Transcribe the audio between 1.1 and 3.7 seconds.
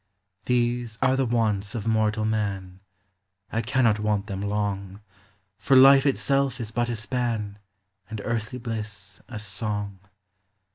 the Wants of mortal Man,— I